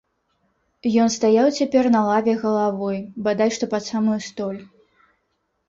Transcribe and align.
Ён 1.03 1.09
стаяў 1.15 1.47
цяпер 1.57 1.83
на 1.97 2.01
лаве 2.09 2.33
галавой 2.45 2.97
бадай 3.29 3.55
што 3.59 3.63
пад 3.77 3.83
самую 3.93 4.19
столь. 4.33 4.61